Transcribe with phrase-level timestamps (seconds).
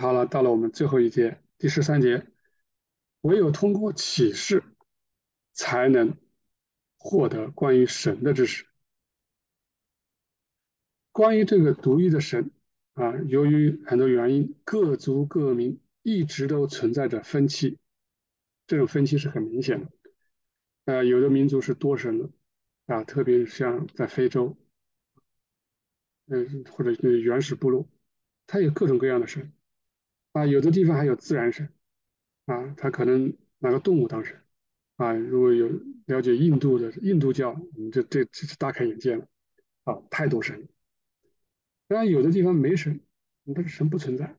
[0.00, 2.26] 好了，到了我们最后一节，第十三节，
[3.20, 4.64] 唯有通过启示，
[5.52, 6.16] 才能
[6.96, 8.64] 获得关于神的知识。
[11.12, 12.50] 关于这个独一的神
[12.94, 17.78] 啊，由于很多原因，各族各民一直都存在着分歧，
[18.66, 19.90] 这种分歧是很明显的。
[20.86, 22.30] 呃，有的民族是多神的
[22.86, 24.56] 啊，特别像在非洲，
[26.28, 27.86] 嗯，或者是原始部落，
[28.46, 29.52] 它有各种各样的神。
[30.32, 31.68] 啊，有的地方还有自然神，
[32.46, 34.40] 啊，他可能拿个动物当神，
[34.96, 35.68] 啊，如果有
[36.06, 39.28] 了解印度的印度教，我们就这这是大开眼界了，
[39.84, 40.68] 啊，太多神。
[41.88, 43.00] 当然，有的地方没神，
[43.54, 44.36] 但是神不存在，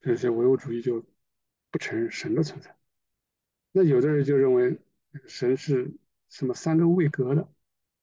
[0.00, 1.02] 这些唯物主义就
[1.70, 2.76] 不承认神的存在。
[3.72, 4.78] 那有的人就认为
[5.26, 5.90] 神是
[6.28, 7.48] 什么三个位格的，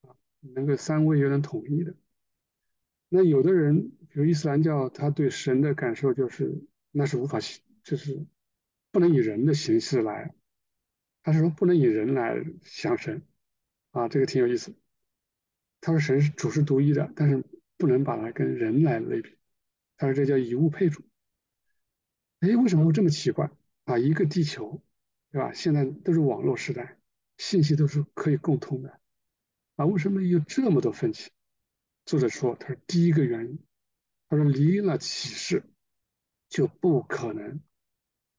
[0.02, 1.94] 啊，能够三位又能统一的。
[3.10, 7.38] 那有的人，比如伊斯兰教，他对神的感受就是，那是无法，
[7.84, 8.26] 就是
[8.90, 10.34] 不能以人的形式来，
[11.22, 13.24] 他是说不能以人来想神，
[13.92, 14.74] 啊，这个挺有意思。
[15.82, 17.44] 他说神是主是独一的，但是
[17.76, 19.36] 不能把它跟人来类比，
[19.98, 21.04] 他说这叫以物配主。
[22.40, 23.52] 哎，为什么会这么奇怪？
[23.84, 24.82] 啊，一个地球，
[25.30, 25.52] 对吧？
[25.52, 26.98] 现在都是网络时代，
[27.38, 28.98] 信息都是可以共通的，
[29.76, 31.32] 啊，为什么有这么多分歧？
[32.06, 33.60] 作者说：“他说第一个原因，
[34.36, 35.64] 说离了启示，
[36.50, 37.62] 就不可能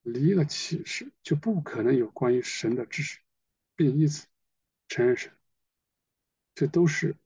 [0.02, 3.20] 离了启示就不可能有关于神的知识，
[3.74, 4.26] 并因此
[4.88, 5.32] 承认神。
[6.54, 7.16] 这都是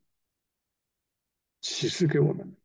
[1.60, 2.56] 启示给我们的。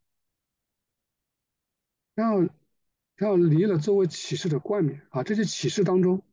[2.16, 2.42] 然后，
[3.16, 6.24] 然后离了作为启示的冠冕啊，这些启示当中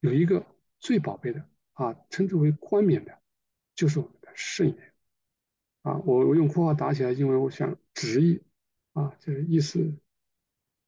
[0.00, 0.44] 有一个
[0.78, 3.20] 最宝贝的啊，称之为冠冕的，
[3.74, 4.92] 就是我们的圣言。”
[5.82, 8.42] 啊，我我用括号打起来，因为我想直译，
[8.98, 9.96] 啊，就是意思，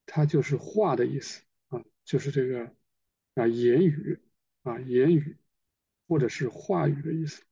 [0.05, 2.75] 它就是话的意思，啊，就是这个
[3.35, 4.21] 啊言语，
[4.63, 5.37] 啊言语，
[6.09, 7.45] 或者是话语的意思，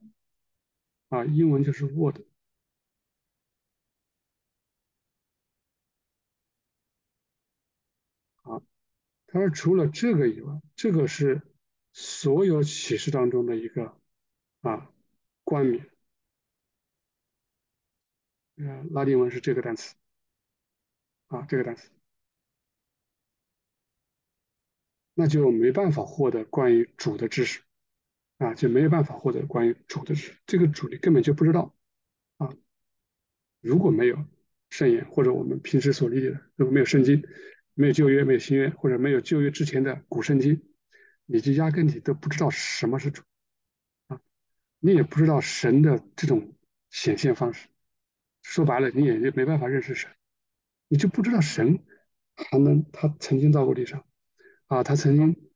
[1.10, 2.16] 啊，英文就是 word，
[8.42, 8.60] 啊，
[9.28, 11.40] 他说除了这个以外，这个是
[11.92, 13.96] 所有启示当中的一个
[14.62, 14.90] 啊
[15.44, 15.88] 冠冕。
[18.56, 19.94] 嗯，拉丁文是这个单词，
[21.28, 21.90] 啊，这个单词，
[25.14, 27.60] 那就没办法获得关于主的知识，
[28.38, 31.74] 啊，就没有办法获得关于主的知识，这个主你根本就不知道，
[32.38, 32.54] 啊，
[33.60, 34.24] 如果没有
[34.70, 37.22] 圣言或者我们平时所理解的，如果没有圣经，
[37.74, 40.62] 没有旧约，没有新约，或者没有旧约之前的古圣经，
[41.26, 43.22] 你就压根你都不知道什么是主，
[44.06, 44.20] 啊，
[44.78, 46.56] 你也不知道神的这种
[46.90, 47.68] 显现方式。
[48.42, 50.10] 说白了，你也就没办法认识神，
[50.88, 51.84] 你就不知道神
[52.34, 54.04] 还能他曾经到过地上
[54.66, 55.50] 啊，他曾经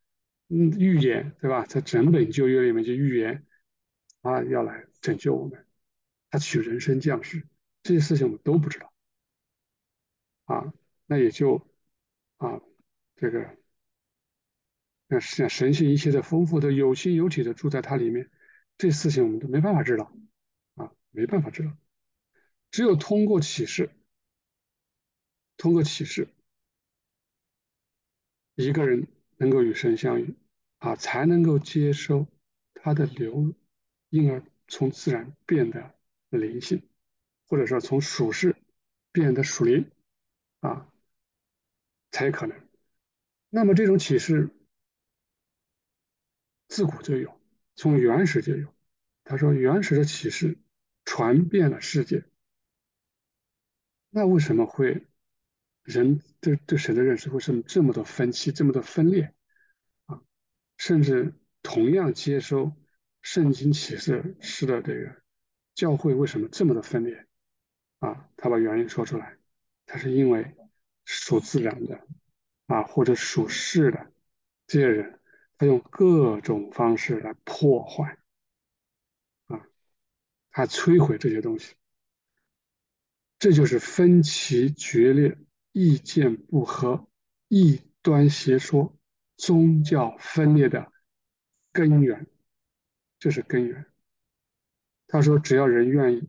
[0.49, 3.47] 嗯预言对吧，在整本旧约里面就预言
[4.21, 5.67] 啊要来拯救我们，
[6.31, 7.47] 他取人生降世
[7.83, 8.93] 这些事情我们都不知道
[10.45, 10.73] 啊，
[11.07, 11.67] 那也就
[12.37, 12.61] 啊
[13.17, 13.57] 这个
[15.09, 18.31] 那像神性一切的丰富的有形有体的住在它里面，
[18.79, 20.13] 这事情我们都没办法知道
[20.75, 21.77] 啊，没办法知道。
[22.71, 23.91] 只有通过启示，
[25.57, 26.29] 通过启示，
[28.55, 30.35] 一个人能够与神相遇，
[30.79, 32.27] 啊，才能够接收
[32.75, 33.55] 他的流，
[34.09, 35.95] 因而从自然变得
[36.31, 36.83] 灵性，
[37.47, 38.57] 或者说从属世
[39.13, 39.91] 变得属灵，
[40.61, 40.93] 啊，
[42.11, 42.69] 才可能。
[43.51, 44.51] 那么这种启示
[46.69, 47.41] 自古就有，
[47.77, 48.73] 从原始就有。
[49.25, 50.59] 他说，原始的启示
[51.05, 52.25] 传遍了世界。
[54.11, 55.07] 那为什么会
[55.83, 59.35] 人对对神的认识为什么这么多分歧，这么多分裂
[60.07, 60.21] 啊？
[60.77, 62.73] 甚至同样接收
[63.21, 65.23] 圣经启示式的这个
[65.75, 67.27] 教会为什么这么的分裂
[67.99, 68.29] 啊？
[68.37, 69.39] 他把原因说出来，
[69.87, 70.55] 他是因为
[71.05, 72.07] 属自然的
[72.67, 74.13] 啊或者属世的
[74.67, 75.21] 这些人，
[75.59, 78.19] 他用各种方式来破坏
[79.47, 79.67] 啊，
[80.51, 81.75] 他摧毁这些东西。
[83.39, 85.37] 这就是分歧决裂、
[85.73, 87.09] 意见不合、
[87.49, 88.97] 异端邪说、
[89.37, 90.93] 宗教分裂的
[91.73, 92.27] 根源，
[93.19, 93.85] 这是根源。
[95.07, 96.29] 他说：“只要人愿意，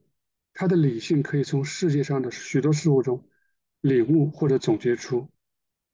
[0.54, 3.28] 他的理性可以从世界上的许多事物中
[3.81, 5.30] 领悟或者总结出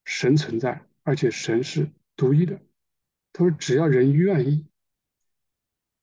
[0.05, 2.59] 神存在，而且神是独一的。”
[3.33, 4.65] 他说：“只要人愿意，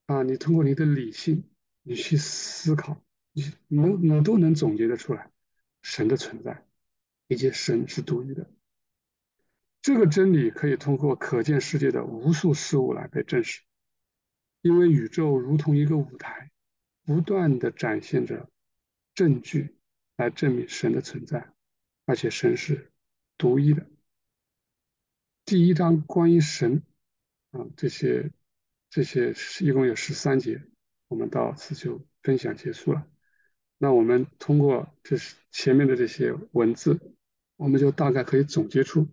[0.07, 1.45] 啊，你通过你的理性，
[1.83, 3.03] 你去思考。”
[3.39, 5.31] 你能，你都能总结得出来，
[5.83, 6.65] 神的存在，
[7.29, 8.51] 以及神是独一的，
[9.83, 13.63] 这个真理可以通过可见世界的无数事物来被证实，
[14.63, 16.51] 因为宇宙如同一个舞台，
[17.05, 18.49] 不断的展现着
[19.15, 19.77] 证据
[20.17, 21.53] 来证明神的存在，
[22.05, 22.93] 而且神是
[23.37, 23.87] 独一的。
[25.45, 26.83] 第一章关于神
[27.51, 28.31] 啊这些
[28.91, 30.63] 这些一共有十三节，
[31.09, 33.07] 我们到此就分享结束了。
[33.79, 36.99] 那我们通过这是前面的这些文字，
[37.57, 39.09] 我们就大概可以总结出。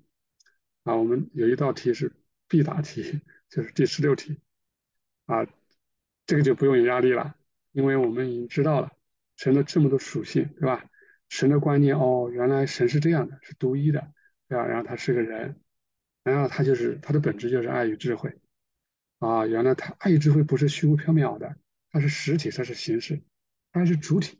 [0.83, 2.11] 啊，我们有一道题是
[2.47, 4.37] 必答题， 就是第十六题，
[5.25, 5.47] 啊，
[6.25, 7.35] 这个就不用有压力了，
[7.71, 8.91] 因为我们已经知道了
[9.37, 10.89] 神的这么多属性，对吧？
[11.29, 14.11] 神的观念，哦，原来神是这样的，是独一的，
[14.49, 14.65] 对吧？
[14.65, 15.59] 然后他是个人，
[16.23, 18.37] 然后他就是他的本质就是爱与智慧，
[19.19, 21.55] 啊，原来他爱与智慧不是虚无缥缈的，
[21.91, 23.21] 它是实体，它是形式，
[23.71, 24.37] 它是主体，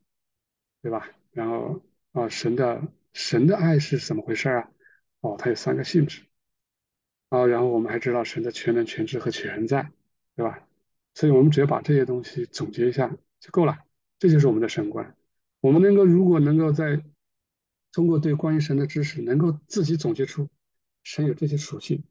[0.82, 1.10] 对吧？
[1.32, 2.82] 然后啊，神的
[3.14, 4.70] 神的爱是怎么回事啊？
[5.22, 6.24] 哦，它有三个性质。
[7.30, 9.92] 啊，然后我们还知道神的全能、全知和全在，
[10.36, 10.68] 对吧？
[11.16, 13.78] 所以，我们只要把这些东西总结一下就够了。
[14.20, 15.16] 这就是我们的神观。
[15.60, 17.04] 我们能够，如果能够在
[17.92, 20.50] 通过对关于神的知识，能够自己总结出
[21.04, 22.04] 神有这些属性，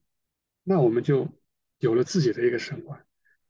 [0.62, 1.28] 那我们就
[1.78, 3.04] 有了自己的一个神观。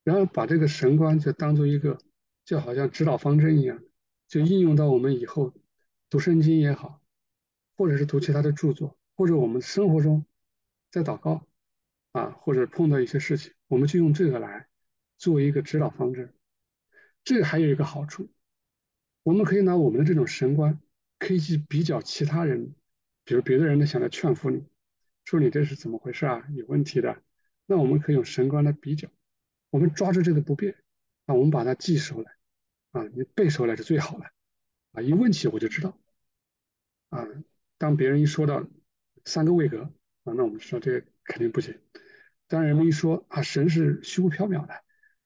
[0.05, 1.99] 然后把这个神观就当做一个，
[2.47, 3.83] 就好像指导方针一样，
[4.27, 5.53] 就应用到我们以后
[6.09, 7.02] 读圣经也好，
[7.83, 10.25] 或者是读其他的著作，或者我们生活中
[10.89, 11.45] 在祷告。
[12.13, 14.69] 啊，或者碰到一些事情，我们就用这个来
[15.17, 16.31] 做一个指导方针。
[17.25, 18.29] 这个还有一个好处，
[19.23, 20.79] 我们可以拿我们的这种神观，
[21.19, 22.75] 可以去比较其他人，
[23.25, 24.63] 比如别的人呢想来劝服你，
[25.25, 27.23] 说你这是怎么回事啊，有问题的。
[27.65, 29.09] 那我们可以用神观来比较，
[29.71, 30.77] 我们抓住这个不变，
[31.25, 32.37] 啊，我们把它记熟来，
[32.91, 34.27] 啊，你背熟来是最好了，
[34.93, 35.99] 啊，一问起我就知道，
[37.09, 37.27] 啊，
[37.83, 38.65] 当别人一说到
[39.25, 39.83] 三个位格，
[40.23, 41.77] 啊，那我们知道这个肯定不行。
[42.47, 44.73] 当人们一说啊，神是虚无缥缈的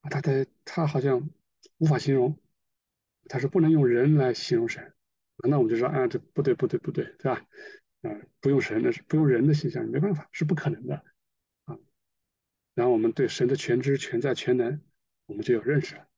[0.01, 1.29] 啊，他他他好像
[1.77, 2.41] 无法形容，
[3.29, 4.95] 他是不能用人来形容神，
[5.47, 7.47] 那我们就说啊，这不对不对不对，对吧？
[8.01, 8.11] 啊，
[8.41, 11.05] 不用神的是不用人的形象，没办法，是不可能的
[11.67, 11.77] 啊。
[12.75, 14.81] 然后我们对神的全知全在全能，
[15.27, 16.09] 我们就有认识了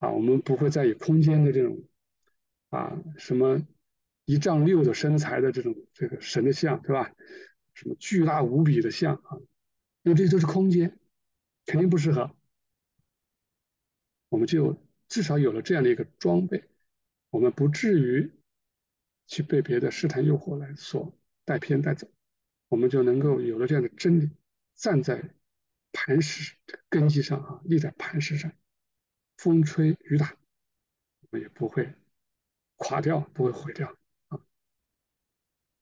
[0.00, 1.82] 啊，我们不会再以空间的这种
[2.68, 3.66] 啊什么
[4.28, 7.14] 一丈六的身材的这种这个神的像，对吧？
[7.72, 9.38] 什么巨大无比的像啊。
[10.02, 11.00] 因为这都是空间，
[11.64, 12.36] 肯定不适合。
[14.28, 16.68] 我们就至少有了这样的一个装备，
[17.30, 18.30] 我们不至于
[19.26, 22.06] 去被别的试探诱惑来所带偏带走。
[22.68, 24.30] 我们就能够有了这样的真理，
[24.74, 25.34] 站在
[25.90, 26.54] 磐石
[26.90, 28.52] 根基上啊，立在磐石上，
[29.38, 30.36] 风吹雨打，
[31.20, 31.94] 我们也不会
[32.76, 33.96] 垮掉，不会毁掉。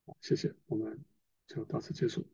[0.06, 1.04] 好谢谢，我们
[1.48, 2.24] 就到此结束。